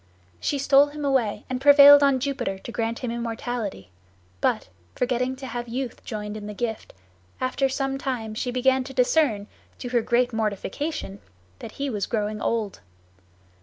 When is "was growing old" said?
11.87-12.79